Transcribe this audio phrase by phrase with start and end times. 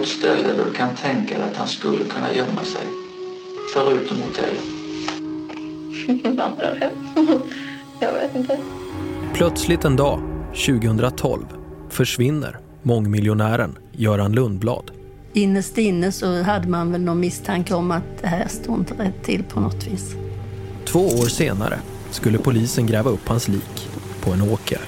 [0.00, 2.86] något ställe där du kan tänka dig att han skulle kunna gömma sig?
[3.74, 4.64] Förutom hotellet.
[8.00, 8.58] Jag vet inte.
[9.34, 10.22] Plötsligt en dag,
[10.66, 11.46] 2012,
[11.90, 14.90] försvinner mångmiljonären Göran Lundblad.
[15.32, 19.24] Innerst inne så hade man väl någon misstanke om att det här stod inte rätt
[19.24, 20.14] till på något vis.
[20.84, 21.78] Två år senare
[22.10, 23.88] skulle polisen gräva upp hans lik
[24.20, 24.80] på en åker.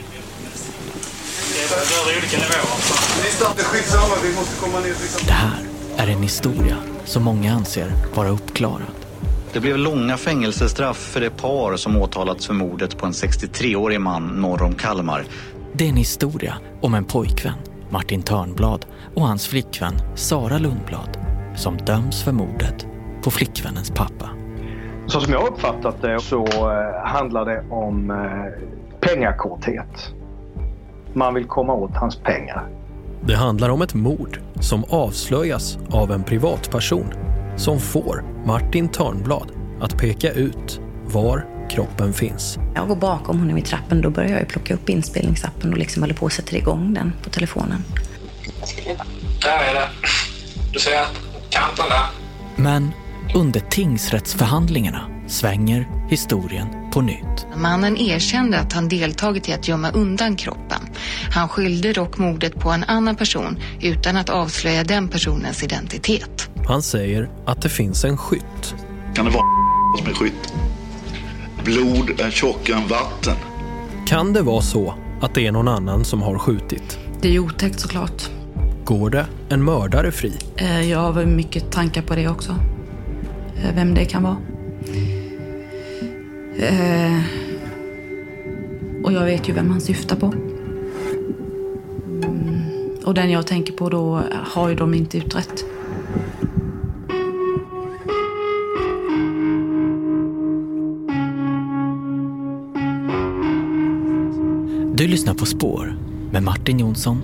[1.53, 3.02] Det
[5.33, 8.93] här är en historia som många anser vara uppklarad.
[9.53, 14.27] Det blev långa fängelsestraff för det par som åtalats för mordet på en 63-årig man
[14.27, 15.25] norr om Kalmar.
[15.73, 17.59] Det är en historia om en pojkvän,
[17.91, 21.19] Martin Törnblad, och hans flickvän Sara Lundblad
[21.57, 22.87] som döms för mordet
[23.25, 24.31] på flickvännens pappa.
[25.07, 28.69] Så som jag uppfattat det så eh, handlar det om eh,
[29.01, 30.15] pengakorthet.
[31.15, 32.69] Man vill komma åt hans pengar.
[33.27, 37.07] Det handlar om ett mord som avslöjas av en privatperson
[37.57, 42.59] som får Martin Törnblad att peka ut var kroppen finns.
[42.75, 44.01] Jag går bakom honom i trappen.
[44.01, 47.31] Då börjar jag plocka upp inspelningsappen och liksom håller på att sätta igång den på
[47.31, 47.85] telefonen.
[49.43, 49.89] Där är det.
[50.73, 51.05] Du ser
[51.51, 52.07] kanten där.
[52.57, 52.91] Men
[53.35, 57.47] under tingsrättsförhandlingarna svänger historien på nytt.
[57.57, 60.81] Mannen erkände att han deltagit i att gömma undan kroppen.
[61.31, 66.51] Han skyllde dock mordet på en annan person utan att avslöja den personens identitet.
[66.67, 68.75] Han säger att det finns en skytt.
[69.15, 69.45] Kan det vara
[69.99, 70.53] som är skytt?
[71.65, 73.37] Blod är tjockare än vatten.
[74.07, 76.99] Kan det vara så att det är någon annan som har skjutit?
[77.21, 78.31] Det är ju otäckt såklart.
[78.85, 80.33] Går det en mördare fri?
[80.57, 82.57] Eh, Jag har mycket tankar på det också.
[83.63, 84.37] Eh, Vem det kan vara.
[86.59, 87.19] Eh,
[89.05, 90.27] Och jag vet ju vem han syftar på.
[92.27, 92.61] Mm,
[93.05, 95.65] Och den jag tänker på då har ju de inte utrett.
[104.95, 105.97] Du lyssnar på Spår
[106.33, 107.23] med Martin Jonsson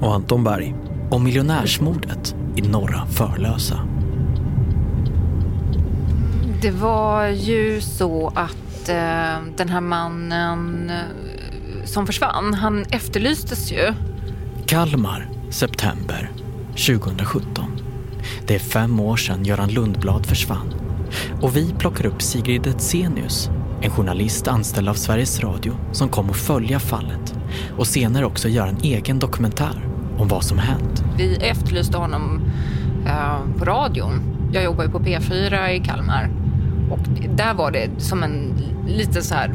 [0.00, 0.74] och Anton Berg.
[1.10, 3.80] om miljonärsmordet i norra Förlösa.
[6.62, 13.94] Det var ju så att eh, den här mannen eh, som försvann, han efterlystes ju.
[14.66, 16.30] Kalmar, september
[16.68, 17.64] 2017.
[18.46, 20.74] Det är fem år sedan Göran Lundblad försvann.
[21.42, 23.50] Och vi plockar upp Sigrid Etzenius,
[23.80, 27.34] en journalist anställd av Sveriges Radio som kom att följa fallet
[27.76, 29.88] och senare också göra en egen dokumentär
[30.18, 31.04] om vad som hänt.
[31.16, 32.40] Vi efterlyste honom
[33.06, 34.20] eh, på radion.
[34.52, 36.45] Jag jobbar ju på P4 i Kalmar.
[36.96, 38.54] Och där var det som en
[38.86, 39.52] liten så här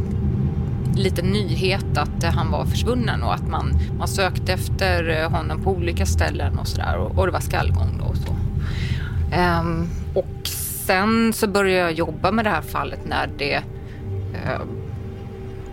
[0.95, 5.71] liten nyhet att han var försvunnen och att man, man sökte efter eh, honom på
[5.71, 6.97] olika ställen och sådär.
[6.97, 8.35] Och, och det var skallgång då och så.
[9.31, 10.47] Ehm, och
[10.85, 13.55] sen så började jag jobba med det här fallet när det
[14.33, 14.61] eh,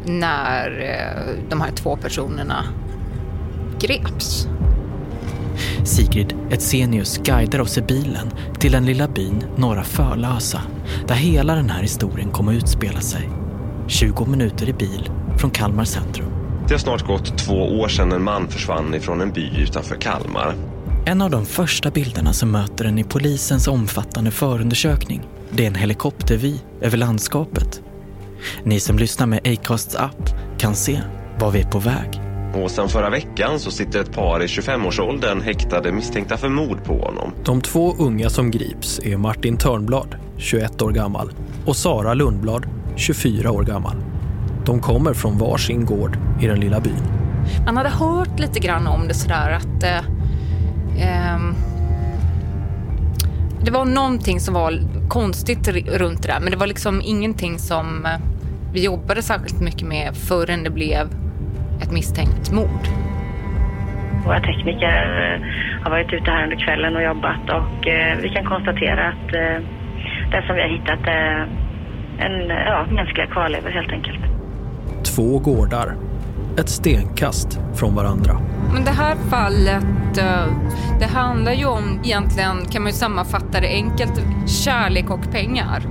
[0.04, 2.64] när eh, de här två personerna
[3.80, 4.48] greps.
[5.84, 10.62] Sigrid Etzenius guidar oss i bilen till den lilla byn Norra Förlösa
[11.06, 13.28] där hela den här historien kommer att utspela sig.
[13.87, 16.28] 20 minuter i bil från Kalmar centrum.
[16.69, 20.54] Det har snart gått två år sedan en man försvann ifrån en by utanför Kalmar.
[21.06, 25.75] En av de första bilderna som möter en i polisens omfattande förundersökning det är en
[25.75, 27.82] helikoptervy över landskapet.
[28.65, 31.00] Ni som lyssnar med Acasts app kan se
[31.38, 32.27] var vi är på väg.
[32.62, 36.98] Och sen förra veckan så sitter ett par i 25-årsåldern häktade misstänkta för mord på
[36.98, 37.32] honom.
[37.44, 41.30] De två unga som grips är Martin Törnblad, 21 år gammal,
[41.66, 43.96] och Sara Lundblad, 24 år gammal.
[44.66, 47.02] De kommer från varsin gård i den lilla byn.
[47.66, 50.04] Man hade hört lite grann om det sådär att eh,
[51.00, 51.54] ehm,
[53.64, 58.06] det var någonting som var konstigt runt det där men det var liksom ingenting som
[58.06, 58.12] eh,
[58.72, 61.27] vi jobbade särskilt mycket med förrän det blev
[61.82, 62.88] ett misstänkt mord.
[64.25, 68.44] Våra tekniker eh, har varit ute här under kvällen och jobbat och eh, vi kan
[68.44, 69.64] konstatera att eh,
[70.30, 71.48] det som vi har hittat är
[72.19, 74.19] en, ja, mänskliga kvarlevor helt enkelt.
[75.16, 75.94] Två gårdar,
[76.58, 78.40] ett stenkast från varandra.
[78.74, 79.84] Men det här fallet,
[81.00, 85.82] det handlar ju om egentligen, kan man ju sammanfatta det enkelt, kärlek och pengar.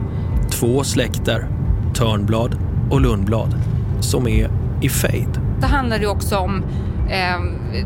[0.59, 1.45] Två släkter,
[1.93, 2.55] Törnblad
[2.91, 3.55] och Lundblad,
[3.99, 4.49] som är
[4.81, 5.46] i fejd.
[5.59, 6.63] Det handlar det också om
[7.09, 7.39] eh,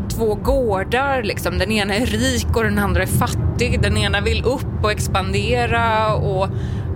[0.09, 1.23] två gårdar.
[1.23, 1.57] Liksom.
[1.57, 3.81] Den ena är rik och den andra är fattig.
[3.81, 6.45] Den ena vill upp och expandera och,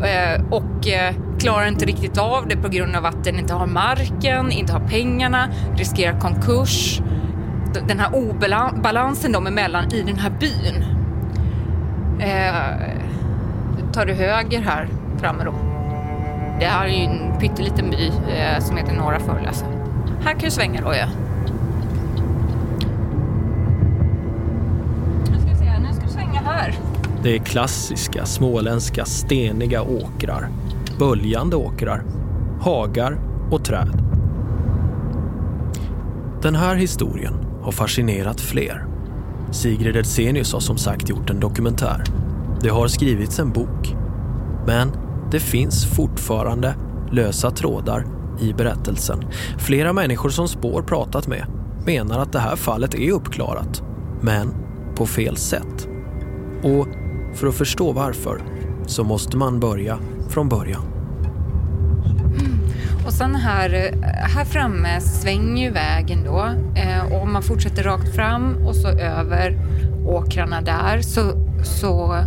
[0.05, 3.67] eh, och eh, klarar inte riktigt av det på grund av att den inte har
[3.67, 7.01] marken, inte har pengarna, riskerar konkurs.
[7.87, 10.95] Den här obalansen dem emellan i den här byn
[12.19, 12.89] Eh,
[13.93, 14.87] tar du höger här
[15.17, 15.53] framme då.
[16.59, 19.74] Det här är ju en pytteliten by eh, som heter Norra Förlösa.
[20.25, 21.07] Här kan du svänga då ja.
[25.31, 26.75] Nu ska vi se, nu ska du svänga här.
[27.23, 30.49] Det är klassiska småländska steniga åkrar,
[30.99, 32.03] böljande åkrar,
[32.61, 33.19] hagar
[33.51, 33.89] och träd.
[36.41, 38.85] Den här historien har fascinerat fler.
[39.51, 42.03] Sigrid Edsenius har som sagt gjort en dokumentär.
[42.61, 43.95] Det har skrivits en bok.
[44.67, 44.91] Men
[45.31, 46.75] det finns fortfarande
[47.11, 49.25] lösa trådar i berättelsen.
[49.57, 51.45] Flera människor som Spår pratat med
[51.85, 53.83] menar att det här fallet är uppklarat,
[54.21, 54.53] men
[54.95, 55.87] på fel sätt.
[56.63, 56.87] Och
[57.33, 58.41] för att förstå varför
[58.85, 59.99] så måste man börja
[60.29, 60.95] från början.
[63.05, 63.93] Och sen här,
[64.35, 66.39] här framme svänger ju vägen då
[66.75, 69.59] eh, och om man fortsätter rakt fram och så över
[70.05, 71.21] åkrarna där så,
[71.63, 72.25] så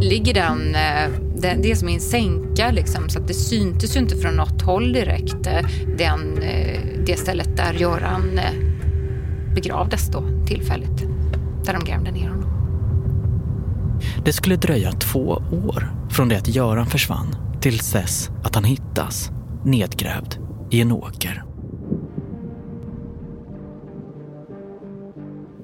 [0.00, 1.10] ligger den, eh,
[1.42, 4.34] det, det är som i en sänka liksom, så att det syntes ju inte från
[4.34, 5.66] något håll direkt eh,
[5.98, 10.98] den, eh, det stället där Göran eh, begravdes då tillfälligt.
[11.64, 12.48] Där de grävde ner honom.
[14.24, 19.30] Det skulle dröja två år från det att Göran försvann tills dess att han hittas
[19.64, 20.38] nedgrävd
[20.70, 21.44] i en åker.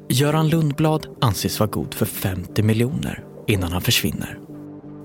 [0.08, 4.47] Göran Lundblad anses vara god för 50 miljoner innan han försvinner.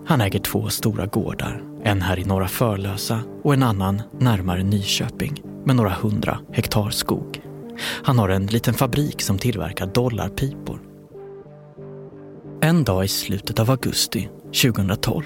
[0.06, 5.42] Han äger två stora gårdar, en här i Norra Förlösa och en annan närmare Nyköping
[5.66, 7.42] med några hundra hektar skog.
[8.04, 10.80] Han har en liten fabrik som tillverkar dollarpipor.
[12.62, 14.30] En dag i slutet av augusti
[14.62, 15.24] 2012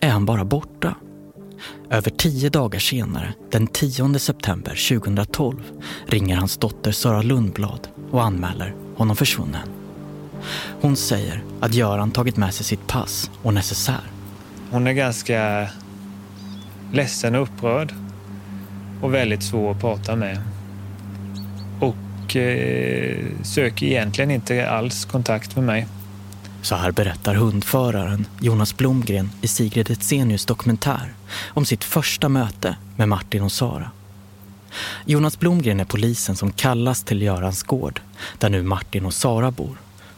[0.00, 0.96] är han bara borta
[1.90, 5.62] över tio dagar senare, den 10 september 2012,
[6.06, 9.68] ringer hans dotter Sara Lundblad och anmäler honom försvunnen.
[10.80, 14.15] Hon säger att Göran tagit med sig sitt pass och necessär.
[14.70, 15.68] Hon är ganska
[16.92, 17.94] ledsen och upprörd
[19.02, 20.42] och väldigt svår att prata med.
[21.80, 25.86] Och eh, söker egentligen inte alls kontakt med mig.
[26.62, 31.14] Så här berättar hundföraren Jonas Blomgren i Sigrid Etzenius dokumentär
[31.48, 33.90] om sitt första möte med Martin och Sara.
[35.04, 38.00] Jonas Blomgren är polisen som kallas till Görans gård
[38.38, 39.76] där nu Martin och Sara bor.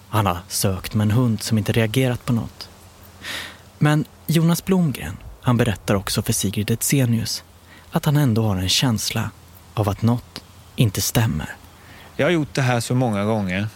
[0.08, 2.68] Han har sökt med en hund som inte reagerat på något.
[3.78, 7.44] Men Jonas Blomgren, han berättar också för Sigrid Etzenius
[7.90, 9.30] att han ändå har en känsla
[9.74, 10.42] av att något
[10.76, 11.56] inte stämmer.
[12.16, 13.68] Jag har gjort det här så många gånger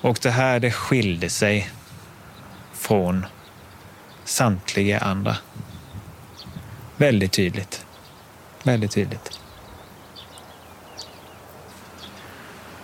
[0.00, 1.70] och det här det skilde sig
[2.72, 3.26] från
[4.24, 5.36] samtliga andra.
[6.96, 7.86] Väldigt tydligt.
[8.62, 9.40] Väldigt tydligt.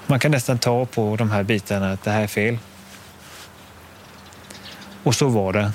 [0.07, 2.59] Man kan nästan ta på de här bitarna att det här är fel.
[5.05, 5.73] Och så var det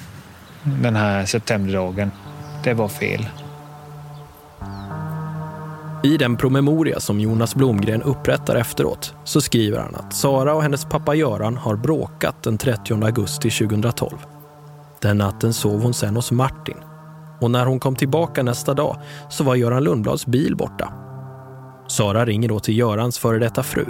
[0.64, 2.12] den här septemberdagen.
[2.64, 3.28] Det var fel.
[6.04, 10.86] I den promemoria som Jonas Blomgren upprättar efteråt så skriver han att Sara och hennes
[10.86, 14.18] pappa Göran har bråkat den 30 augusti 2012.
[15.02, 16.78] Den natten sov hon sen hos Martin
[17.42, 18.98] och när hon kom tillbaka nästa dag
[19.30, 20.94] så var Göran Lundblads bil borta.
[21.88, 23.86] Sara ringer då till Görans före detta fru.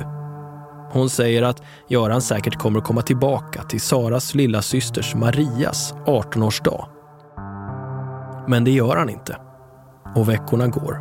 [0.96, 6.86] Hon säger att Göran säkert kommer att komma tillbaka till Saras lilla systers Marias 18-årsdag.
[8.48, 9.38] Men det gör han inte.
[10.16, 11.00] Och veckorna går.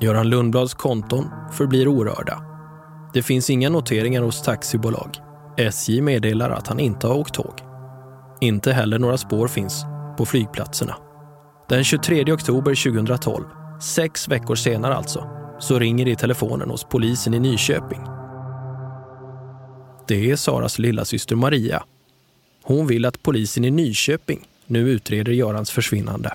[0.00, 2.42] Göran Lundblads konton förblir orörda.
[3.12, 5.16] Det finns inga noteringar hos taxibolag.
[5.56, 7.54] SJ meddelar att han inte har åkt tåg.
[8.40, 9.84] Inte heller några spår finns
[10.16, 10.96] på flygplatserna.
[11.68, 13.44] Den 23 oktober 2012,
[13.82, 15.28] sex veckor senare alltså,
[15.58, 18.15] så ringer det i telefonen hos polisen i Nyköping.
[20.08, 21.84] Det är Saras lilla syster Maria.
[22.62, 26.34] Hon vill att polisen i Nyköping nu utreder Görans försvinnande.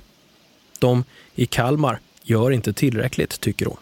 [0.79, 1.03] De
[1.35, 3.77] i Kalmar gör inte tillräckligt, tycker hon.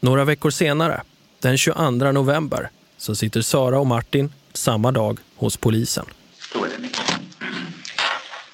[0.00, 1.02] Några veckor senare,
[1.40, 6.06] den 22 november, så sitter Sara och Martin samma dag hos polisen.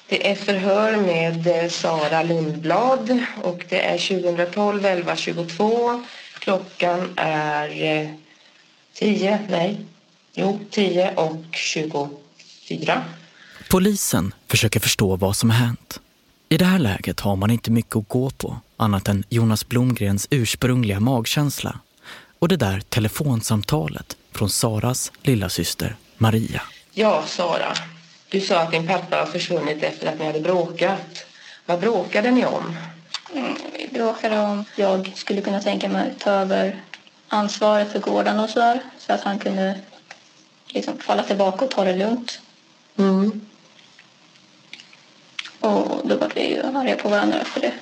[0.07, 6.03] Det är förhör med eh, Sara Lundblad och det är 2012 11.22.
[6.39, 8.17] Klockan är
[8.93, 9.85] 10, eh, nej,
[10.33, 13.03] jo 10 och 24.
[13.69, 15.99] Polisen försöker förstå vad som har hänt.
[16.49, 20.27] I det här läget har man inte mycket att gå på annat än Jonas Blomgrens
[20.29, 21.79] ursprungliga magkänsla
[22.39, 26.61] och det där telefonsamtalet från Saras lilla syster Maria.
[26.93, 27.73] Ja, Sara.
[28.29, 31.25] Du sa att din pappa har försvunnit efter att ni hade bråkat.
[31.65, 32.77] Vad bråkade ni om?
[33.33, 36.81] Mm, vi bråkade om jag skulle kunna tänka mig att ta över
[37.33, 39.79] ansvaret för gården och så där, så att han kunde
[40.67, 42.39] liksom falla tillbaka och ta det lugnt.
[42.97, 43.41] Mm.
[45.59, 47.73] Och då var vi ju arga på varandra efter det.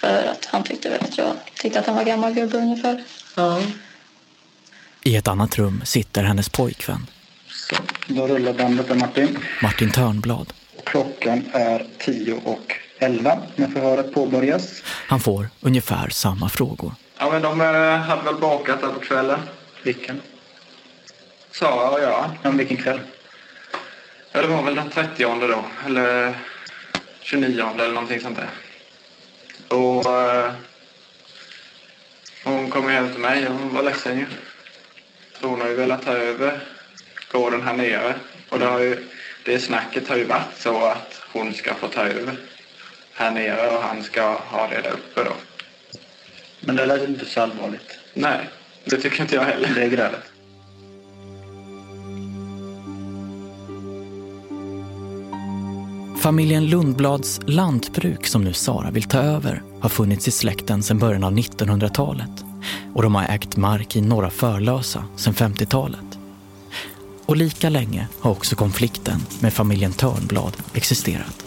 [0.00, 3.04] För att han tyckte väl att jag tyckte att han var gammal gubbe ungefär.
[3.34, 3.62] Ja.
[5.02, 7.06] I ett annat rum sitter hennes pojkvän,
[8.06, 9.38] Då rullar bandet där Martin.
[9.62, 10.52] Martin Törnblad.
[10.84, 14.82] Klockan är 10 och 11 när förhöret påbörjas.
[14.84, 16.94] Han får ungefär samma frågor.
[17.18, 19.40] Ja, men de eh, hade väl bakat där på kvällen.
[19.82, 20.22] Vilken?
[21.50, 22.30] Sara och jag.
[22.42, 23.00] Ja, vilken kväll?
[24.32, 25.64] Ja, det var väl den 30 då.
[25.86, 26.34] Eller
[27.20, 28.48] 29 eller någonting sånt där.
[29.68, 30.52] Och eh,
[32.44, 34.26] hon kom hem till mig och hon var ledsen ju.
[35.40, 36.60] Så hon har ju velat ta över
[37.32, 38.14] gården här nere.
[38.48, 39.06] Och det, har ju,
[39.44, 42.36] det snacket har ju varit så att hon ska få ta över
[43.14, 45.32] här nere och han ska ha det där uppe då.
[46.66, 47.98] Men det lät inte så allvarligt.
[48.14, 48.48] Nej,
[48.84, 49.72] det tycker inte jag heller.
[49.74, 50.22] Det är grälet.
[56.20, 61.24] Familjen Lundblads lantbruk som nu Sara vill ta över har funnits i släkten sedan början
[61.24, 62.44] av 1900-talet
[62.94, 66.18] och de har ägt mark i norra Förlösa sedan 50-talet.
[67.26, 71.44] Och lika länge har också konflikten med familjen Törnblad existerat.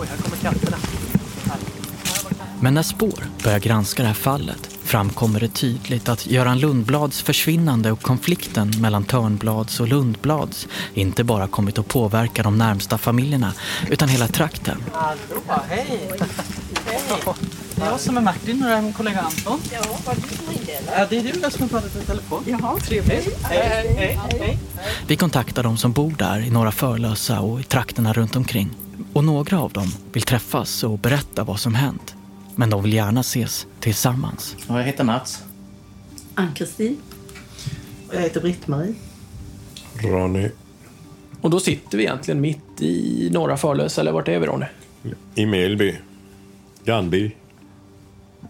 [0.00, 0.76] Oj, här kommer katterna.
[2.62, 7.92] Men när Spår börjar granska det här fallet framkommer det tydligt att Göran Lundblads försvinnande
[7.92, 13.52] och konflikten mellan Törnblads och Lundblads inte bara kommit att påverka de närmsta familjerna
[13.90, 14.84] utan hela trakten.
[14.92, 15.18] Hallå,
[15.68, 15.86] hej!
[16.86, 17.00] Hej!
[17.74, 19.60] Det är jag som är Martin och det är min kollega Anton.
[19.72, 20.98] Ja, var det du som ringde eller?
[20.98, 22.44] Ja, det är du som pratat i telefon.
[22.46, 22.78] Jaha.
[22.78, 23.44] Trevligt.
[23.44, 24.18] Hej, hej, hej.
[24.40, 24.58] hej.
[25.06, 28.70] Vi kontaktar de som bor där i norra Förlösa och i trakterna runt omkring.
[29.12, 32.14] Och några av dem vill träffas och berätta vad som hänt.
[32.56, 34.56] Men de vill gärna ses tillsammans.
[34.68, 35.44] Och jag heter Mats.
[36.34, 36.96] Ann-Kristin.
[38.08, 38.94] Och jag heter Britt-Marie.
[40.02, 40.48] Ronny.
[41.40, 44.66] Och då sitter vi egentligen mitt i norra Förlösa, eller vart är vi Ronny?
[45.34, 45.98] I Melby.
[46.84, 47.36] Grannby.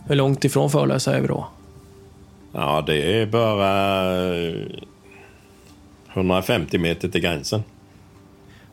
[0.06, 1.48] Hur långt ifrån Förlösa är vi då?
[2.52, 4.02] Ja, det är bara
[4.36, 4.66] eh,
[6.12, 7.62] 150 meter till gränsen.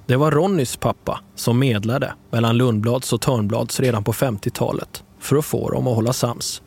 [0.05, 5.45] Det var Ronnys pappa som medlade mellan Lundblads och Törnblads redan på 50-talet för att
[5.45, 6.61] få dem att hålla sams.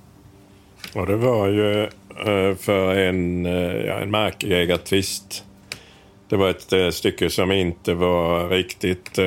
[0.95, 1.83] Och det var ju
[2.27, 5.45] eh, för en, eh, ja, en markägartvist.
[6.29, 9.19] Det var ett eh, stycke som inte var riktigt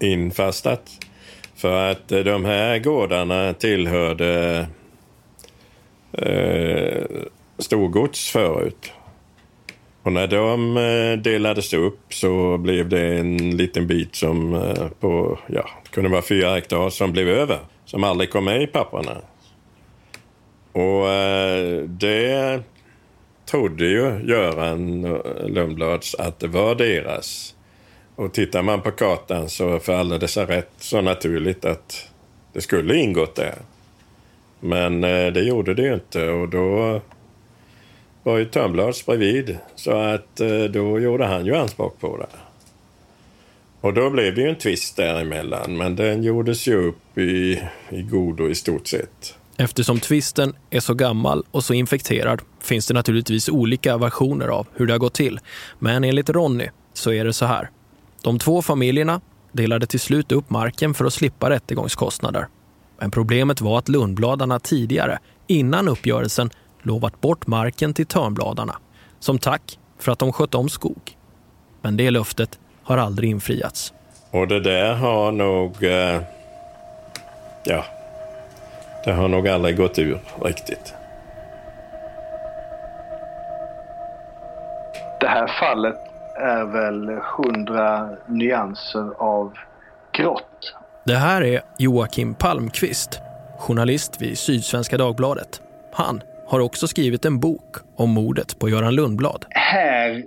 [0.00, 0.90] infastat.
[1.54, 4.66] För att de här gårdarna tillhörde
[6.12, 7.02] eh,
[7.58, 8.92] storgods förut.
[10.02, 10.74] Och när de
[11.22, 14.62] delades upp så blev det en liten bit som
[15.00, 17.58] på, ja, kunde vara fyra hektar som blev över.
[17.88, 19.16] Som aldrig kom med i papperna.
[20.72, 22.62] Och eh, det
[23.50, 25.02] trodde ju Göran
[25.46, 27.54] Lundblads att det var deras.
[28.16, 32.10] Och tittar man på kartan så faller det sig rätt så naturligt att
[32.52, 33.58] det skulle ingått där.
[34.60, 37.00] Men eh, det gjorde det ju inte och då
[38.22, 39.58] var ju Törnblads bredvid.
[39.74, 42.47] Så att eh, då gjorde han ju anspråk på det.
[43.80, 48.02] Och då blev det ju en tvist däremellan, men den gjordes ju upp i, i
[48.02, 49.34] godo i stort sett.
[49.56, 54.86] Eftersom tvisten är så gammal och så infekterad finns det naturligtvis olika versioner av hur
[54.86, 55.40] det har gått till.
[55.78, 57.70] Men enligt Ronny så är det så här.
[58.22, 59.20] De två familjerna
[59.52, 62.48] delade till slut upp marken för att slippa rättegångskostnader.
[63.00, 66.50] Men problemet var att Lundbladarna tidigare, innan uppgörelsen,
[66.82, 68.78] lovat bort marken till Törnbladarna
[69.20, 71.16] som tack för att de sköt om skog.
[71.82, 72.58] Men det löftet
[72.88, 73.92] har aldrig infriats.
[74.30, 75.84] Och det där har nog...
[75.84, 76.20] Eh,
[77.64, 77.84] ja,
[79.04, 80.94] det har nog aldrig gått ur riktigt.
[85.20, 85.96] Det här fallet
[86.36, 89.52] är väl hundra nyanser av
[90.12, 90.74] grått.
[91.04, 93.20] Det här är Joakim Palmqvist,
[93.58, 95.60] journalist vid Sydsvenska Dagbladet.
[95.92, 99.44] Han har också skrivit en bok om mordet på Göran Lundblad.
[99.50, 100.22] Här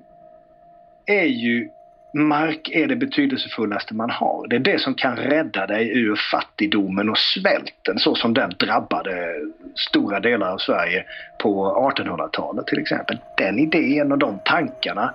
[1.05, 1.69] är ju
[2.13, 4.47] mark är det betydelsefullaste man har.
[4.47, 9.35] Det är det som kan rädda dig ur fattigdomen och svälten så som den drabbade
[9.75, 11.05] stora delar av Sverige
[11.39, 11.65] på
[11.95, 13.17] 1800-talet till exempel.
[13.37, 15.13] Den idén och de tankarna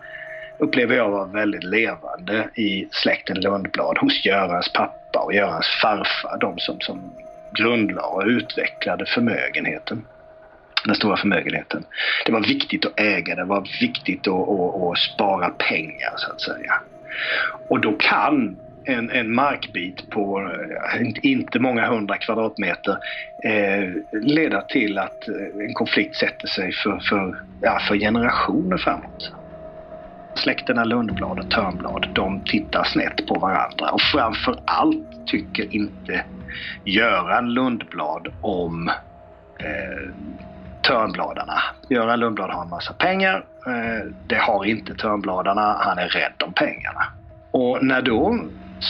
[0.59, 6.39] upplever jag var väldigt levande i släkten Lundblad hos Görans pappa och Görans farfar.
[6.41, 7.01] De som, som
[7.53, 10.05] grundlade och utvecklade förmögenheten
[10.87, 11.85] den stora förmögenheten.
[12.27, 16.41] Det var viktigt att äga, det var viktigt att, att, att spara pengar så att
[16.41, 16.73] säga.
[17.69, 22.99] Och då kan en, en markbit på eh, inte många hundra kvadratmeter
[23.45, 29.33] eh, leda till att eh, en konflikt sätter sig för, för, ja, för generationer framåt.
[30.35, 36.25] Släkterna Lundblad och Törnblad, de tittar snett på varandra och framför allt tycker inte
[36.85, 38.89] Göran Lundblad om
[39.59, 40.11] eh,
[40.87, 41.63] Törnbladarna.
[41.89, 43.45] Göran Lundblad har en massa pengar.
[43.67, 45.77] Eh, det har inte Törnbladarna.
[45.81, 47.07] Han är rädd om pengarna.
[47.51, 48.39] Och när då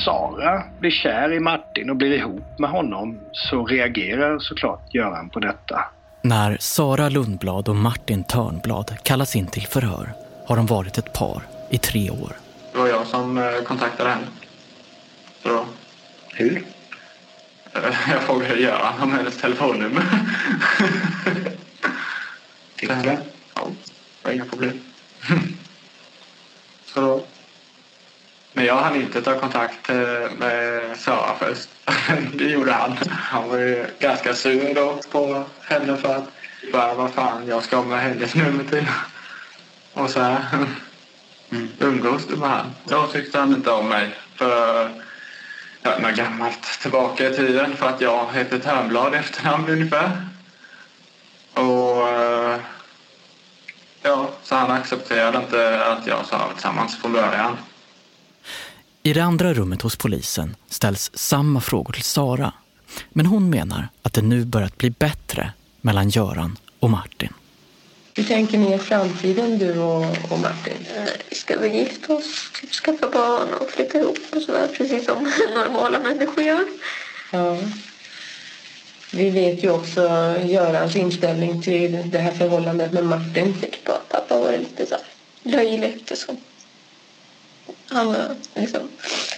[0.04, 5.40] Sara blir kär i Martin och blir ihop med honom så reagerar såklart Göran på
[5.40, 5.84] detta.
[6.22, 10.12] När Sara Lundblad och Martin Törnblad kallas in till förhör
[10.46, 12.32] har de varit ett par i tre år.
[12.72, 14.26] Det var jag som eh, kontaktade henne.
[15.42, 15.64] Så,
[16.34, 16.56] Hur?
[17.74, 20.02] eh, jag frågade Göran om hennes telefonnummer.
[22.76, 22.94] Fick du?
[23.54, 23.70] Ja,
[24.22, 24.80] det var inga problem.
[26.84, 27.24] Så då.
[28.52, 31.68] Men jag hann inte ta kontakt eh, med Sara först.
[32.34, 32.96] Det gjorde han.
[33.10, 36.28] Han var ju ganska sur då på henne för att
[36.72, 38.86] bara, vad fan, jag ska med hennes nummer till.
[39.92, 40.44] Och så här.
[41.78, 42.74] Umgås du med han?
[42.84, 44.14] Då tyckte han inte om mig.
[44.34, 44.90] För
[45.82, 47.76] ja, något gammalt tillbaka i tiden.
[47.76, 50.28] För att jag heter Törnblad efternamn ungefär.
[51.54, 52.60] Och eh,
[54.06, 57.56] ja, så han accepterade inte att jag och Sara var tillsammans från början.
[59.02, 62.52] I det andra rummet hos polisen ställs samma frågor till Sara.
[63.10, 67.32] Men hon menar att det nu börjat bli bättre mellan Göran och Martin.
[68.14, 70.86] Hur tänker ni i framtiden, du och, och Martin?
[71.28, 75.24] Vi ska väl gifta oss, typ skaffa barn och flytta ihop och sådär, precis som
[75.54, 76.64] normala människor gör.
[77.30, 77.56] Ja.
[79.12, 80.00] Vi vet ju också
[80.44, 83.60] Görans inställning till det här förhållandet med Martin.
[83.60, 85.04] Tycker bara att pappa var lite så här
[85.42, 86.36] löjlig eftersom
[87.88, 88.88] han har liksom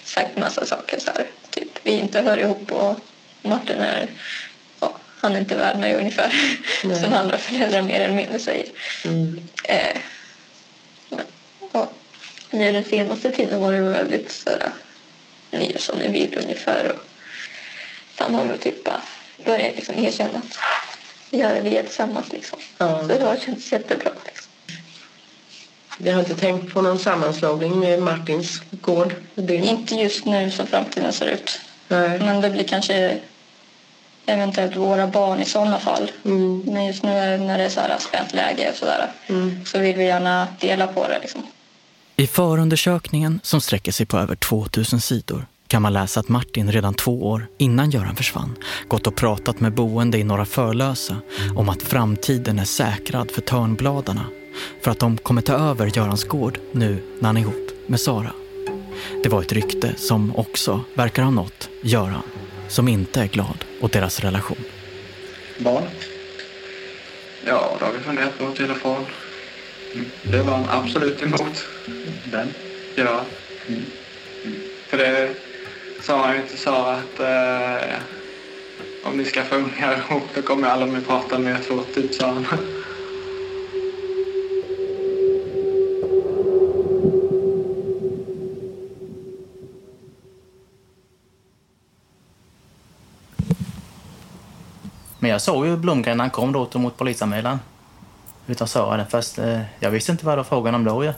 [0.05, 1.27] sagt massa saker så här.
[1.51, 2.99] Typ vi inte hör ihop och
[3.43, 4.09] Martin är,
[4.81, 6.33] ja, han är inte värd mig ungefär.
[6.85, 7.03] Nej.
[7.03, 8.69] Som andra föräldrar mer eller mindre säger.
[9.05, 9.49] Mm.
[9.65, 9.97] Eh,
[11.09, 11.25] men,
[11.73, 11.89] ja,
[12.51, 14.71] nu den senaste tiden var det väldigt så här,
[15.51, 16.93] ni gör som ni vill ungefär.
[16.93, 17.05] Och
[18.17, 19.03] han har väl typ bara
[19.45, 20.59] börjat liksom erkänna att
[21.31, 22.59] vi gör det vi är tillsammans liksom.
[22.79, 23.01] Ja.
[23.01, 24.11] Så det har känts jättebra.
[24.27, 24.51] Liksom.
[25.99, 29.15] Vi har inte tänkt på någon sammanslagning med Martins gård?
[29.35, 29.65] Din.
[29.65, 31.61] Inte just nu som framtiden ser ut.
[31.89, 32.19] Nej.
[32.19, 33.19] Men det blir kanske
[34.27, 36.11] eventuellt våra barn i sådana fall.
[36.25, 36.63] Mm.
[36.67, 39.65] Men just nu är- när det är så här spänt läge och sådär Mm.
[39.67, 41.47] så vill vi gärna dela på det liksom.
[42.17, 46.95] I förundersökningen, som sträcker sig på över 2000 sidor, kan man läsa att Martin redan
[46.95, 48.57] två år innan Göran försvann
[48.89, 51.17] gått och pratat med boende i Norra Förlösa
[51.57, 54.25] om att framtiden är säkrad för Törnbladarna
[54.83, 58.33] för att de kommer ta över Görans gård nu när han är ihop med Sara.
[59.23, 62.23] Det var ett rykte som också verkar ha nått Göran,
[62.69, 64.65] som inte är glad åt deras relation.
[65.59, 65.85] Barn?
[67.47, 69.07] Ja, då har vi funderat på telefon.
[70.23, 71.67] Det var han absolut emot.
[72.25, 72.49] Den?
[72.95, 73.25] Ja.
[74.89, 75.35] För det
[76.09, 77.97] sa han ju till Sara att eh,
[79.05, 81.83] om ni ska få ungar ihop då kommer jag aldrig mer prata med er två,
[81.95, 82.45] typ sa han.
[95.19, 97.59] Men jag såg ju Blomgren när han kom då emot polisanmälan.
[98.47, 99.61] Utav Sara den första.
[99.81, 101.13] Jag visste inte vad det var frågan om då ju.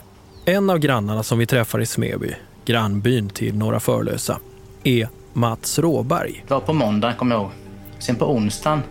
[0.45, 4.39] En av grannarna som vi träffar i Smeby, grannbyn till Norra Förlösa,
[4.83, 6.43] är Mats Råberg.
[6.47, 7.51] Det var på måndagen, kommer jag ihåg.
[7.99, 8.81] Sen på onsdagen,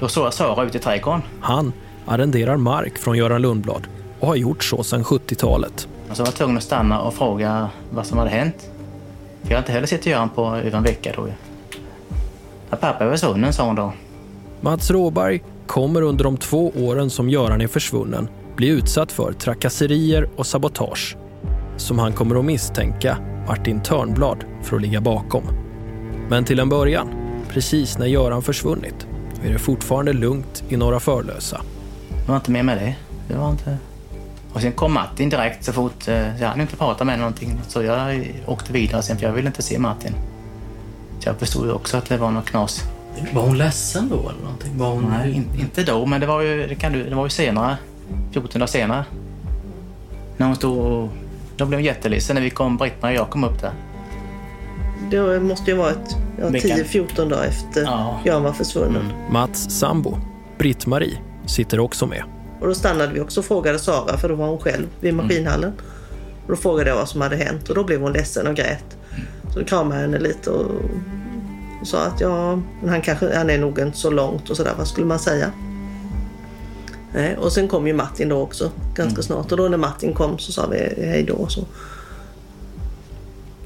[0.00, 1.22] då såg jag Sara ute i trädgården.
[1.40, 1.72] Han
[2.06, 3.86] arrenderar mark från Göran Lundblad
[4.20, 5.88] och har gjort så sedan 70-talet.
[6.10, 8.70] Och så var jag tvungen att stanna och fråga vad som hade hänt.
[9.42, 11.32] För jag har inte heller sett Göran på över en vecka då ju.
[12.70, 13.92] Ja, pappa är försvunnen, sa hon då.
[14.60, 18.28] Mats Råberg kommer under de två åren som Göran är försvunnen
[18.60, 21.16] bli utsatt för trakasserier och sabotage
[21.76, 23.18] som han kommer att misstänka
[23.50, 25.42] Martin Törnblad för att ligga bakom.
[26.28, 27.08] Men till en början,
[27.48, 29.06] precis när Göran försvunnit,
[29.44, 31.60] är det fortfarande lugnt i Norra Förlösa.
[32.08, 32.94] Det var inte med det.
[33.28, 33.76] Det var inte...
[34.52, 36.08] Och sen kom Martin direkt så fort...
[36.08, 37.60] eh, Jag hade inte pratat med någonting.
[37.68, 40.12] Så jag åkte vidare sen för jag ville inte se Martin.
[41.20, 42.82] Så jag förstod ju också att det var något knas.
[43.34, 44.78] Var hon ledsen då eller någonting?
[44.78, 45.04] Var hon...
[45.18, 47.76] Nej, in, inte då, men det var ju, det kan du, det var ju senare.
[48.32, 49.04] 14 dagar senare.
[50.36, 51.08] När hon stod och...
[51.60, 53.72] Då blev hon jätteledsen när vi kom, Britt-Marie och jag kom upp där.
[55.10, 56.78] Det måste ju ha varit ja, Veckan.
[56.78, 57.82] 10-14 dagar efter
[58.24, 59.12] Jan var försvunnen.
[59.30, 60.18] Mats sambo,
[60.58, 62.22] Britt-Marie, sitter också med.
[62.60, 65.72] Och då stannade vi också och frågade Sara, för då var hon själv vid maskinhallen.
[66.44, 68.96] Och då frågade jag vad som hade hänt och då blev hon ledsen och grät.
[69.52, 70.70] Så då kramade jag henne lite och,
[71.80, 74.74] och sa att ja, han, kanske, han är nog inte så långt och sådär.
[74.78, 75.52] Vad skulle man säga?
[77.12, 80.38] Nej, och sen kom ju Martin då också ganska snart och då när Martin kom
[80.38, 81.46] så sa vi hej då.
[81.48, 81.64] Så.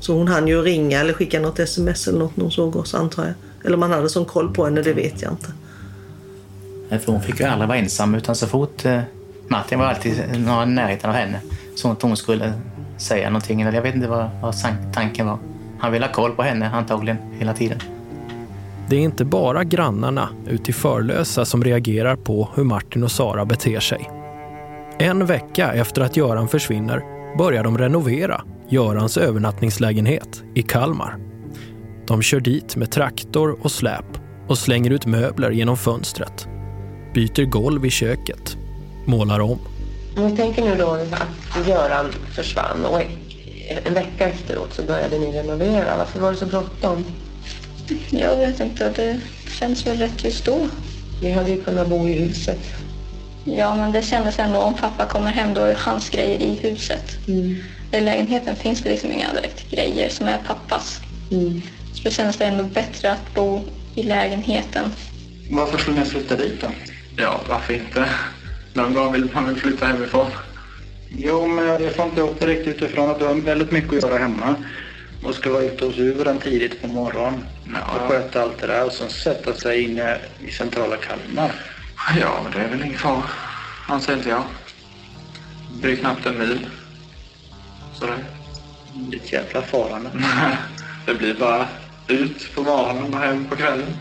[0.01, 2.95] så hon hann ju ringa eller skicka något sms eller något när hon såg oss
[2.95, 3.35] antar jag.
[3.65, 5.53] Eller om man hade sån koll på henne, det vet jag inte.
[6.89, 9.01] Nej, För hon fick ju aldrig vara ensam utan så fort eh,
[9.49, 11.41] Martin var alltid några i närheten av henne
[11.75, 12.53] så att hon skulle
[12.99, 13.61] säga någonting.
[13.61, 14.55] Eller jag vet inte vad, vad
[14.95, 15.39] tanken var.
[15.79, 17.79] Han ville ha koll på henne antagligen hela tiden.
[18.89, 23.45] Det är inte bara grannarna ute i Förlösa som reagerar på hur Martin och Sara
[23.45, 24.11] beter sig.
[24.99, 27.03] En vecka efter att Göran försvinner
[27.39, 31.17] börjar de renovera Görans övernattningslägenhet i Kalmar.
[32.07, 34.19] De kör dit med traktor och släp
[34.49, 36.49] och slänger ut möbler genom fönstret.
[37.15, 38.57] Byter golv i köket.
[39.05, 39.59] Målar om.
[40.17, 43.01] Om vi tänker nu då att Göran försvann och
[43.85, 45.97] en vecka efteråt så började ni renovera.
[45.99, 47.05] Varför var det så bråttom?
[48.11, 49.21] Jag vet inte, det
[49.59, 50.69] känns väl rätt just då.
[51.23, 52.61] Ni hade ju kunnat bo i huset.
[53.45, 57.19] Ja, men det kändes ändå om pappa kommer hem då är hans grejer i huset.
[57.93, 61.01] I lägenheten finns det liksom inga direkt grejer som är pappas.
[61.95, 63.61] Så då kändes det ändå bättre att bo
[63.95, 64.85] i lägenheten.
[65.51, 66.67] Varför skulle ni flytta dit då?
[67.17, 68.05] Ja, varför inte?
[68.73, 70.31] Någon gång vill man väl flytta hemifrån.
[71.17, 74.03] Jo, men jag får inte ihop det riktigt utifrån att du har väldigt mycket att
[74.11, 74.55] göra hemma.
[75.23, 77.47] Och ska vara ute hos djuren tidigt på morgonen
[77.87, 81.53] och sköta allt det där och sen sätta sig inne i centrala Kalmar.
[82.21, 83.23] Ja, men det är väl ingen fara.
[83.89, 84.43] Anser inte jag.
[85.83, 86.67] Det är knappt en mil.
[87.95, 88.13] Så det...
[89.13, 90.11] Är ett jävla farande.
[91.07, 91.69] det blir bara
[92.09, 93.97] ut på morgonen och hem på kvällen.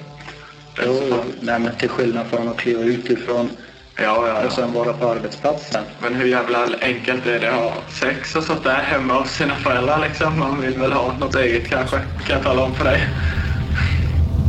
[0.86, 1.24] Jo.
[1.40, 3.50] Nej, men till skillnad från att kliva utifrån
[3.96, 5.84] Ja, ja, och sen vara på arbetsplatsen.
[6.02, 9.56] Men hur jävla enkelt är det att ha sex och sånt där hemma hos sina
[9.56, 10.40] föräldrar liksom?
[10.40, 13.08] Man vill väl ha något eget kanske, kan jag tala om för dig.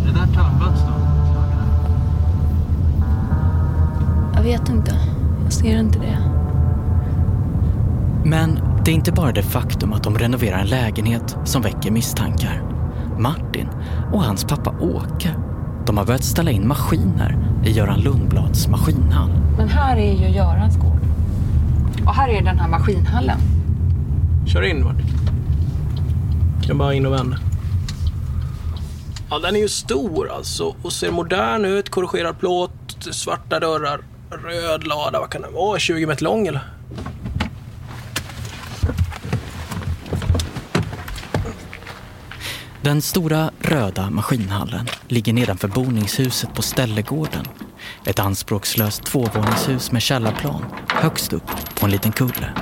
[0.06, 0.94] Det där tappats då?
[4.36, 4.94] Jag vet inte.
[5.44, 6.18] Jag ser inte det.
[8.24, 12.62] Men det är inte bara det faktum att de renoverar en lägenhet som väcker misstankar.
[13.18, 13.68] Martin
[14.12, 15.34] och hans pappa Åke,
[15.86, 19.30] de har börjat ställa in maskiner i Göran Lundblads maskinhall.
[19.56, 21.00] Men här är ju Görans gård.
[22.06, 23.38] Och här är den här maskinhallen.
[24.46, 25.06] Kör in Martin.
[26.66, 27.38] Kan bara in och vända.
[29.30, 31.88] Ja, den är ju stor alltså och ser modern ut.
[31.88, 32.72] Korrigerad plåt,
[33.10, 34.00] svarta dörrar,
[34.30, 35.20] röd lada.
[35.20, 35.78] Vad kan den vara?
[35.78, 36.73] 20 meter lång eller?
[42.84, 47.44] Den stora röda maskinhallen ligger nedanför boningshuset på Ställegården.
[48.06, 52.52] Ett anspråkslöst tvåvåningshus med källarplan högst upp på en liten kulle.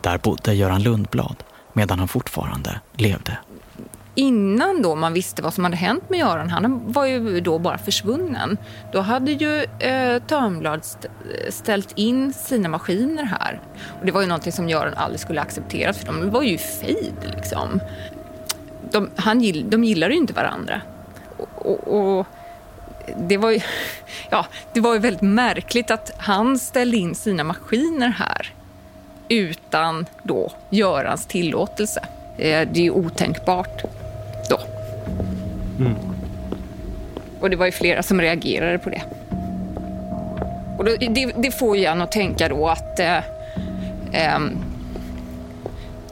[0.00, 1.36] Där bodde Göran Lundblad
[1.72, 3.38] medan han fortfarande levde.
[4.16, 7.78] Innan då man visste vad som hade hänt med Göran, han var ju då bara
[7.78, 8.56] försvunnen.
[8.92, 11.08] Då hade ju eh, Törnblad st-
[11.50, 13.60] ställt in sina maskiner här.
[14.00, 16.58] Och det var ju någonting som Göran aldrig skulle acceptera för de var ju i
[16.58, 17.80] fejd liksom.
[18.90, 20.80] De, han, gill- de gillade ju inte varandra.
[21.36, 22.26] Och, och, och
[23.16, 23.60] det var ju,
[24.30, 28.52] ja, det var ju väldigt märkligt att han ställde in sina maskiner här
[29.28, 32.00] utan då Görans tillåtelse.
[32.38, 33.82] Eh, Det är ju otänkbart
[34.50, 34.58] då.
[37.40, 39.02] Och det var ju flera som reagerade på det.
[40.78, 43.18] Och då, det, det får ju en att tänka då att eh,
[44.12, 44.50] ehm,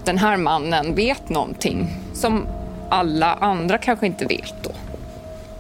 [0.05, 2.47] den här mannen vet någonting som
[2.93, 4.71] alla andra kanske inte vet då.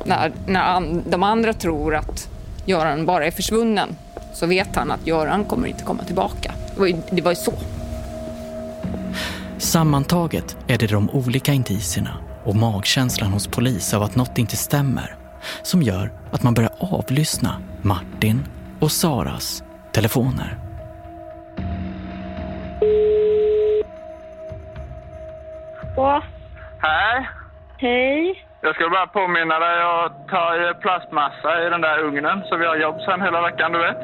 [0.04, 2.28] När, när an, de andra tror att
[2.64, 3.96] Göran bara är försvunnen
[4.34, 6.52] så vet han att Göran kommer inte komma tillbaka.
[6.74, 7.52] Det var ju, det var ju så.
[9.58, 15.16] Sammantaget är det de olika indicierna och magkänslan hos polis av att något inte stämmer
[15.62, 18.44] som gör att man börjar avlyssna Martin
[18.80, 20.58] och Saras telefoner.
[25.96, 26.22] Ja,
[26.82, 27.28] Hej!
[27.78, 28.44] hej.
[28.60, 32.76] Jag skulle bara påminna dig att ta plastmassa i den där ugnen så vi har
[32.76, 33.98] jobb sen hela veckan, du vet.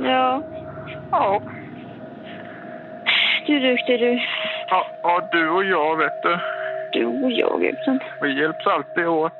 [0.00, 0.42] Ja.
[1.10, 1.42] Ja.
[3.46, 4.20] Du duktig du.
[4.68, 6.38] Ja, ja du och jag, vet du.
[6.92, 7.98] Du och jag, Gibson.
[8.22, 9.32] Vi hjälps alltid åt.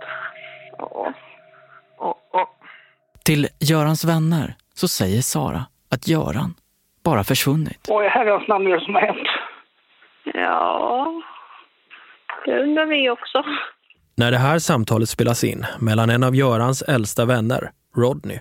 [0.79, 1.13] Ja.
[3.25, 6.55] Till Görans vänner så säger Sara att Göran
[7.05, 7.87] bara försvunnit.
[7.89, 9.29] Vad i herrans namn är det som har hänt?
[10.25, 11.13] Ja,
[12.45, 13.45] det undrar vi också.
[14.17, 18.39] När det här samtalet spelas in mellan en av Görans äldsta vänner, Rodney,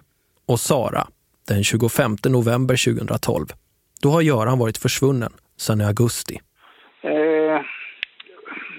[0.48, 1.08] och Sara
[1.48, 3.46] den 25 november 2012,
[4.04, 6.40] då har Göran varit försvunnen sedan i augusti.
[7.02, 7.62] Eh,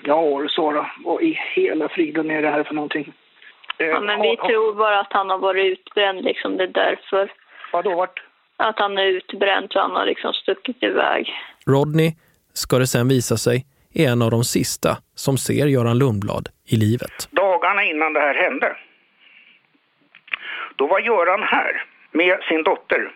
[0.04, 3.12] ja, Sara, vad i hela friden är det här för någonting?
[3.78, 6.57] Eh, Ja, men vi tror bara att han har varit utbränd liksom.
[6.57, 7.33] Det är därför.
[7.72, 8.22] Vadå, vart?
[8.57, 11.33] Att han är utbränd och han har liksom stuckit iväg.
[11.66, 12.11] Rodney,
[12.52, 13.66] ska det sen visa sig,
[13.98, 17.28] är en av de sista som ser Göran Lundblad i livet.
[17.30, 18.76] Dagarna innan det här hände,
[20.76, 21.82] då var Göran här
[22.12, 23.12] med sin dotter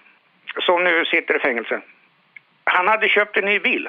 [0.67, 1.81] som nu sitter i fängelse.
[2.65, 3.89] Han hade köpt en ny bil.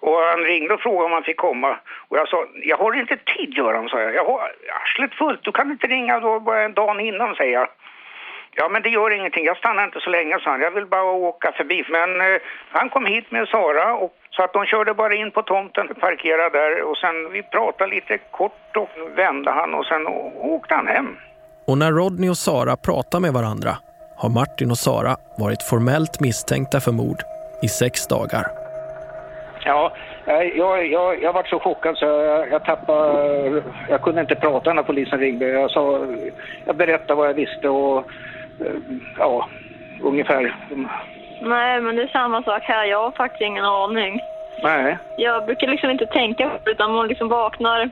[0.00, 1.78] Och han ringde och frågade om han fick komma.
[2.08, 4.14] Och jag sa, jag har inte tid Göran, sa jag.
[4.14, 7.68] Jag har arslet fullt, du kan inte ringa då bara en dag innan, säger jag.
[8.58, 9.44] Ja, men det gör ingenting.
[9.44, 10.60] Jag stannar inte så länge, sa han.
[10.60, 11.84] Jag vill bara åka förbi.
[11.88, 12.40] Men eh,
[12.70, 16.58] han kom hit med Sara och så att de körde bara in på tomten, parkerade
[16.58, 21.16] där och sen vi pratade lite kort och vände han och sen åkte han hem.
[21.66, 23.72] Och när Rodney och Sara pratar med varandra
[24.16, 27.20] har Martin och Sara varit formellt misstänkta för mord
[27.62, 28.46] i sex dagar.
[29.64, 29.92] Ja,
[30.26, 33.62] jag, jag, jag, jag var så chockad så jag, jag tappade...
[33.88, 35.48] Jag kunde inte prata när polisen ringde.
[35.48, 36.06] Jag, sa,
[36.64, 38.04] jag berättade vad jag visste och eh,
[39.18, 39.48] ja,
[40.02, 40.56] ungefär.
[41.42, 42.84] Nej, men det är samma sak här.
[42.84, 44.20] Jag har faktiskt ingen aning.
[44.62, 44.98] Nej.
[45.18, 47.90] Jag brukar liksom inte tänka på det, utan man liksom vaknar...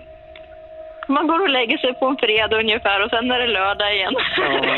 [1.08, 4.14] Man går och lägger sig på en fredag ungefär och sen är det lördag igen.
[4.36, 4.76] Ja,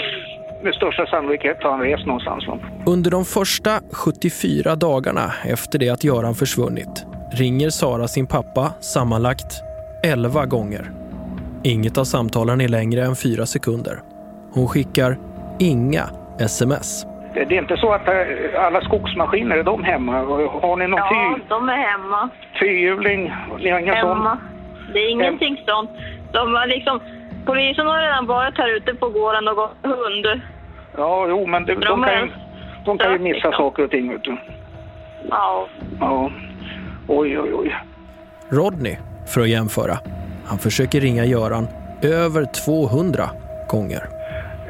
[0.63, 2.45] med största sannolikhet har han rest någonstans.
[2.87, 9.63] Under de första 74 dagarna efter det att Göran försvunnit ringer Sara sin pappa sammanlagt
[10.05, 10.91] 11 gånger.
[11.65, 13.99] Inget av samtalen är längre än fyra sekunder.
[14.55, 15.17] Hon skickar
[15.59, 16.05] inga
[16.41, 17.07] sms.
[17.35, 20.21] Det är inte så att eh, alla skogsmaskiner, är de hemma?
[20.23, 22.29] Och Har ni någon Ja, fy, de är hemma.
[22.61, 23.33] fyrhjuling?
[23.59, 24.39] Ni har inga Hemma.
[24.39, 24.93] sån?
[24.93, 25.91] Det är ingenting sånt.
[26.33, 27.01] De har liksom...
[27.47, 30.41] Polisen har redan varit här ute på gården och gått hund.
[30.97, 32.31] Ja, jo, men det, de, De kan ju,
[32.85, 33.53] de kan ju missa liksom.
[33.53, 34.37] saker och ting, vet du.
[35.31, 35.67] Ja.
[36.01, 36.31] Ja.
[37.09, 37.77] Oj, oj, oj.
[38.51, 39.99] Rodney, för att jämföra,
[40.47, 41.69] han försöker ringa Göran
[42.03, 43.25] över 200
[43.69, 44.03] gånger.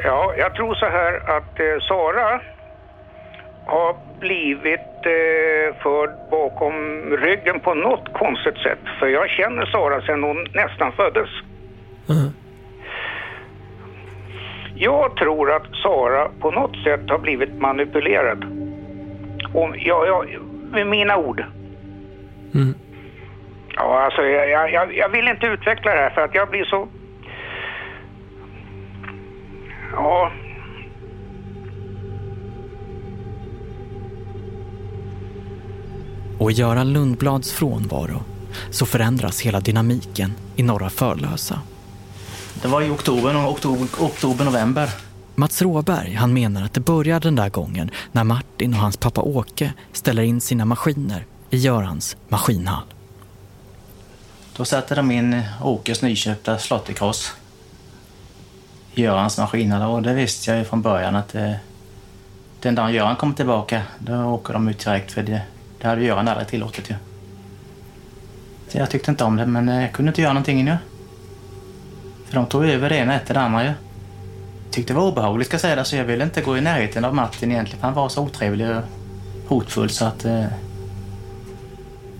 [0.06, 2.40] Ja, jag tror så här att eh, Sara
[3.66, 6.74] har blivit eh, förd bakom
[7.16, 8.78] ryggen på något konstigt sätt.
[8.98, 11.28] För jag känner Sara sedan hon nästan föddes.
[14.74, 18.44] Jag tror att Sara på något sätt har blivit manipulerad.
[19.54, 20.24] Om, ja, ja,
[20.72, 21.44] med mina ord.
[22.54, 22.74] Mm.
[23.76, 26.88] Ja, alltså jag- jag, jag vill inte utveckla det här för att jag blir så...
[29.96, 30.30] Ja,
[36.38, 38.22] Och i Göran Lundblads frånvaro
[38.70, 41.60] så förändras hela dynamiken i Norra Förlösa.
[42.62, 44.90] Det var i oktober, oktober, oktober november.
[45.34, 49.20] Mats Råberg han menar att det börjar den där gången när Martin och hans pappa
[49.20, 52.84] Åke ställer in sina maskiner i Görans maskinhall.
[54.56, 56.58] Då satte de in Åkes nyköpta
[58.98, 61.52] Görans maskiner och det visste jag ju från början att eh,
[62.60, 65.42] den dagen Göran kommer tillbaka då åker de ut direkt för det,
[65.80, 66.94] det hade Göran aldrig tillåtit ju.
[68.68, 70.76] Så jag tyckte inte om det men eh, jag kunde inte göra någonting nu.
[72.26, 73.72] För de tog över det ena efter det andra ju.
[74.70, 77.04] Tyckte det var obehagligt ska jag säga det, så jag ville inte gå i närheten
[77.04, 78.82] av Martin egentligen för han var så otrevlig och
[79.48, 80.44] hotfull så att eh,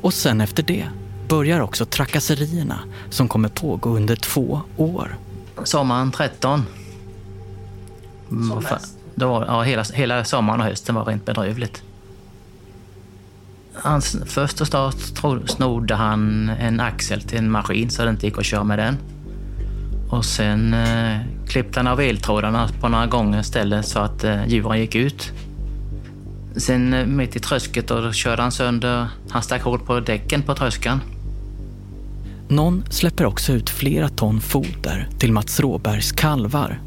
[0.01, 0.85] Och sen efter det
[1.29, 2.79] börjar också trakasserierna
[3.11, 5.17] som kommer pågå under två år.
[5.65, 6.65] Sommaren 13.
[8.31, 8.79] Mm, vad fan-
[9.15, 11.83] Då var, ja, hela, hela sommaren och hösten var rent bedrövligt.
[13.75, 14.95] Han, först och start
[15.47, 18.97] snodde han en axel till en maskin så det inte gick att köra med den.
[20.11, 24.79] Och sen eh, klippte han av eltrådarna på några gånger ställen så att eh, djuren
[24.79, 25.33] gick ut.
[26.57, 30.55] Sen eh, mitt i trösket då körde han sönder, han stack hål på däcken på
[30.55, 31.01] tröskan.
[32.49, 36.81] Någon släpper också ut flera ton foder till Mats Råbergs kalvar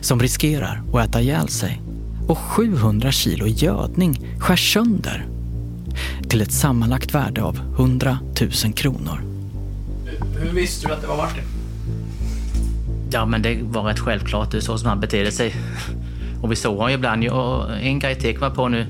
[0.00, 1.82] som riskerar att äta ihjäl sig.
[2.26, 5.26] Och 700 kilo gödning skärs sönder
[6.28, 9.20] till ett sammanlagt värde av 100 000 kronor.
[10.38, 11.44] Hur visste du att det var Martin?
[13.10, 14.50] Ja, men det var rätt självklart.
[14.50, 15.54] Det är så som han betedde sig.
[16.42, 17.28] Och vi såg honom ju ibland.
[17.28, 18.86] Och en grej till kom jag på nu.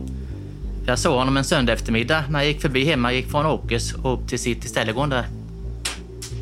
[0.86, 3.12] Jag såg honom en söndag eftermiddag när jag gick förbi hemma.
[3.12, 5.37] Jag gick från Åkes och upp till sitt ställgården där.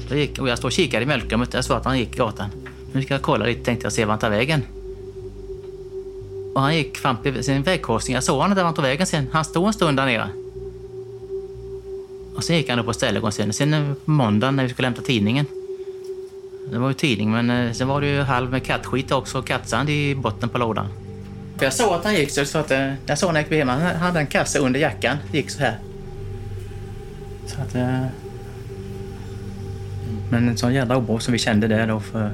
[0.08, 1.54] Då gick, och jag stod och kikade i mjölkrummet.
[1.54, 2.50] Jag såg att han gick gatan.
[2.92, 4.62] Nu ska jag kolla lite tänkte jag se vart han tar vägen.
[6.54, 8.14] Och han gick fram till sin vägkorsning.
[8.14, 9.28] Jag såg honom där han tog vägen sen.
[9.32, 10.28] Han stod en stund där nere.
[12.36, 13.52] Och sen gick han upp på ställgården sen.
[13.52, 15.46] Sen på måndagen när vi skulle hämta tidningen.
[16.70, 19.46] Det var ju tidning, men eh, sen var det ju halv med kattskit också och
[19.46, 20.86] kattsand i botten på lådan.
[21.56, 23.58] För jag såg att han gick så, så att, eh, jag såg när jag gick
[23.58, 25.16] hem, han hade en kasse under jackan.
[25.32, 25.78] Gick så här.
[27.46, 27.74] Så att...
[27.74, 28.06] Eh,
[30.30, 32.30] men en sån jävla oro som vi kände där då för...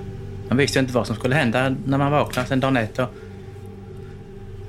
[0.48, 3.06] Man visste ju inte vad som skulle hända när man vaknade sen dagen efter.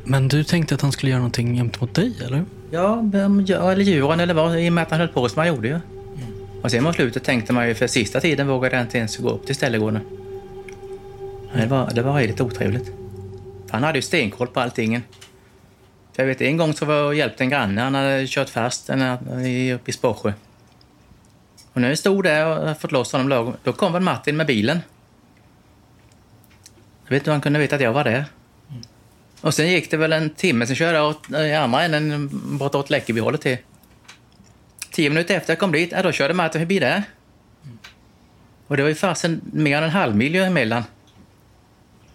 [0.03, 2.45] Men du tänkte att han skulle göra någonting gentemot dig, eller?
[2.71, 2.99] Ja,
[3.71, 5.79] eller djuren eller vad, i och med att han höll på som han gjorde ju.
[6.61, 9.29] Och sen mot slutet tänkte man ju för sista tiden vågade jag inte ens gå
[9.29, 10.01] upp till ställegården.
[11.55, 12.91] Det var, det var riktigt otrevligt.
[13.69, 15.01] Han hade ju stenkoll på allting.
[16.13, 18.49] För jag vet en gång så var jag och hjälpte en granne, han hade kört
[18.49, 20.33] fast uppe i Sporrsjö.
[21.73, 24.47] Och när jag stod där och fått loss honom lagom, då kom väl Martin med
[24.47, 24.81] bilen.
[27.03, 28.25] Jag vet inte hur han kunde veta att jag var där.
[29.41, 32.89] Och sen gick det väl en timme, sen körde jag åt, i andra änden bortåt
[32.89, 33.57] Läckerbyhållet till.
[34.91, 37.03] Tio minuter efter jag kom dit, ja, då körde Martin förbi där.
[38.67, 40.83] Och det var ju fasen mer än en halv mil emellan.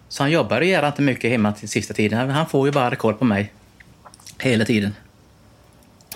[0.07, 2.29] Så han jobbade ju inte mycket hemma till sista tiden.
[2.29, 3.53] Han får ju bara koll på mig.
[4.39, 4.95] Hela tiden.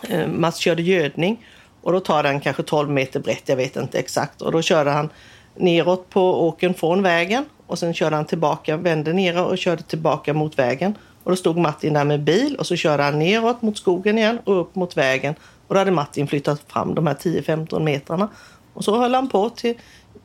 [0.09, 1.45] Eh, Mats körde gödning
[1.83, 4.41] och då tar den kanske 12 meter brett, jag vet inte exakt.
[4.41, 5.09] Och då körde han
[5.55, 10.33] neråt på åken från vägen och sen körde han tillbaka, vände ner och körde tillbaka
[10.33, 10.97] mot vägen.
[11.23, 14.39] Och då stod Martin där med bil och så körde han neråt mot skogen igen
[14.43, 15.35] och upp mot vägen.
[15.67, 18.29] Och då hade Martin flyttat fram de här 10-15 metrarna.
[18.73, 19.75] Och så höll han på till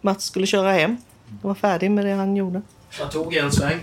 [0.01, 0.97] Mats skulle köra hem.
[1.29, 2.63] Han var färdig med det han gjorde.
[2.99, 3.79] Jag tog en sväng.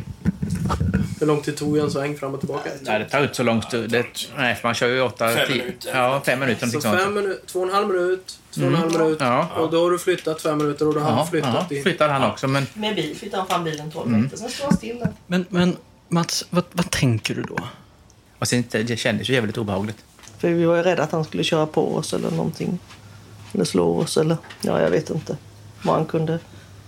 [1.19, 2.69] Hur lång tid tog en sväng fram och tillbaka?
[2.81, 3.89] Nej, det tar inte så lång stund.
[3.91, 4.05] Det,
[4.37, 5.91] nej, för man kör ju åtta, Fem tio, minuter.
[5.95, 6.67] Ja, fem minuter.
[6.67, 9.01] Så fem minuter, två och en halv minut, två och en halv Mm.
[9.03, 9.17] minut.
[9.21, 9.47] Ja.
[9.57, 11.83] Och då har du flyttat fem minuter och då har han flyttat ja, in.
[11.83, 12.67] flyttade han också, men...
[12.73, 14.21] Med bil flyttade han fram bilen 12 Mm.
[14.21, 15.09] meter, sen stod han still där.
[15.27, 15.75] Men, men
[16.09, 17.57] Mats, vad, vad tänker du då?
[18.39, 19.97] Och sen, det kändes ju jävligt obehagligt.
[20.37, 22.79] För vi var ju rädda att han skulle köra på oss eller någonting.
[23.53, 25.37] Eller slå oss eller ja, jag vet inte
[25.83, 26.39] vad han kunde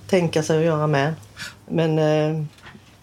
[0.07, 1.13] tänka sig att göra med.
[1.69, 2.43] Men eh,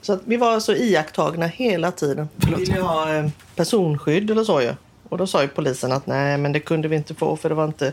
[0.04, 2.28] så vi var så iakttagna hela tiden.
[2.36, 4.74] Vi ville ha eh, personskydd eller så ju.
[5.08, 7.54] Och då sa ju polisen att nej, men det kunde vi inte få för det
[7.54, 7.92] var inte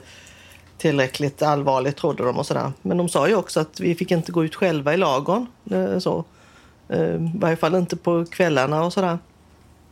[0.78, 2.72] tillräckligt allvarligt trodde de och sådär.
[2.82, 5.48] Men de sa ju också att vi fick inte gå ut själva i lagon.
[5.72, 6.26] eh, Så.
[6.90, 9.20] Eh, I varje fall inte på kvällarna och sådär.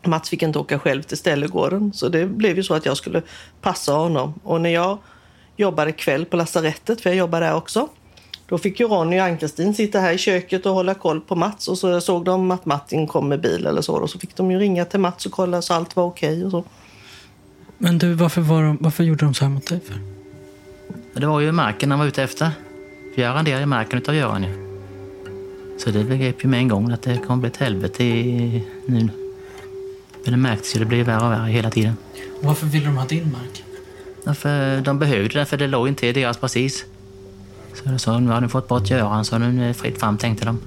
[0.04, 3.22] Mats fick inte åka själv till ställegården så det blev ju så att jag skulle
[3.62, 4.34] passa honom.
[4.44, 4.98] Och när jag
[5.58, 7.88] jobbade kväll på lasarettet, för jag jobbade där också,
[8.50, 11.68] då fick ju Ronny och Ann-Kristin sitta här i köket och hålla koll på Mats
[11.68, 14.52] och så såg de att Martin kom med bil eller så och så fick de
[14.52, 16.64] ju ringa till Mats och kolla så allt var okej och så.
[17.78, 19.96] Men du, varför, var de, varför gjorde de så här mot dig för?
[21.20, 22.50] Det var ju marken han var ute efter.
[23.16, 24.70] För jag arrenderade marken utav Göran ju.
[25.78, 29.10] Så det begrep ju med en gång att det kommer bli ett helvete i, nu.
[30.24, 31.94] Men det märktes ju, det blev värre och värre hela tiden.
[32.42, 33.64] Varför ville de ha din mark?
[34.24, 36.86] Ja, för de behövde det, för det låg inte i deras precis.
[37.74, 40.18] Så de sa, nu har ni fått bort Göran, så nu är det fritt fram,
[40.18, 40.60] tänkte de.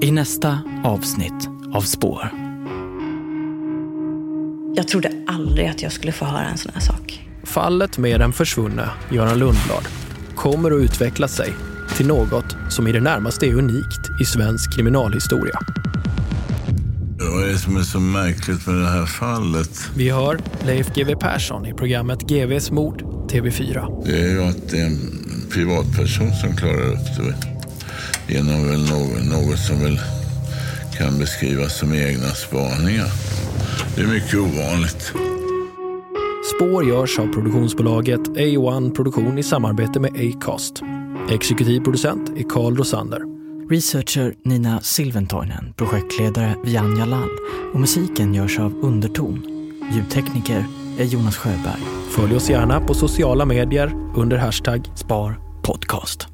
[0.00, 2.28] I nästa avsnitt av Spår.
[4.74, 7.28] Jag trodde aldrig att jag skulle få höra en sån här sak.
[7.42, 9.84] Fallet med den försvunne Göran Lundblad
[10.34, 11.54] kommer att utveckla sig
[11.96, 15.58] till något som i det närmaste är unikt i svensk kriminalhistoria.
[17.52, 19.90] Det som är så märkligt med det här fallet?
[19.96, 24.04] Vi hör Leif GW Persson i programmet GVs mord TV4.
[24.06, 24.98] Det är ju att det är en
[25.50, 27.34] privatperson som klarar upp det.
[28.34, 30.00] Genom väl något, något som väl
[30.98, 33.08] kan beskrivas som egna spaningar.
[33.96, 35.12] Det är mycket ovanligt.
[36.56, 40.82] Spår görs av produktionsbolaget A1 Produktion i samarbete med Acast.
[41.30, 43.31] Exekutiv producent är Carl Rosander.
[43.72, 47.28] Researcher Nina Silventoinen, projektledare Vianja Lall
[47.74, 49.46] och musiken görs av Underton.
[49.92, 50.64] Ljudtekniker
[50.98, 51.80] är Jonas Sjöberg.
[52.10, 56.31] Följ oss gärna på sociala medier under hashtag Sparpodcast.